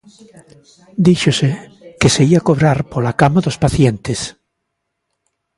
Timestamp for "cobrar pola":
2.47-3.13